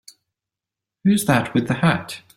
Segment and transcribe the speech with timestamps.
[1.03, 2.21] Who's that with the hat?